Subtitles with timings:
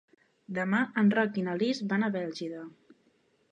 [0.57, 2.65] Demà en Roc i na Lis van a Bèlgida.